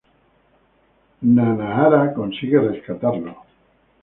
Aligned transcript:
Nanahara 1.35 2.11
consigue 2.15 2.59
rescatarlo. 2.59 3.45